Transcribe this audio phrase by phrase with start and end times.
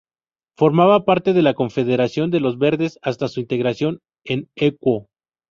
[0.57, 5.09] Formaba parte de la Confederación de Los Verdes hasta su integración en Equo.